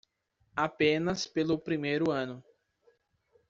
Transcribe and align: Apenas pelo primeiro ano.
Apenas 0.55 1.27
pelo 1.27 1.59
primeiro 1.59 2.09
ano. 2.09 2.43